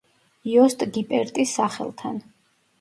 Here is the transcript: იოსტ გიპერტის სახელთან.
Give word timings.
იოსტ 0.53 0.85
გიპერტის 0.97 1.55
სახელთან. 1.61 2.21